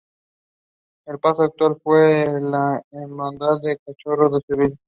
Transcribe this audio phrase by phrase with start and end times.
[1.05, 4.75] El paso actual fue de la Hermandad del Cachorro de Sevilla.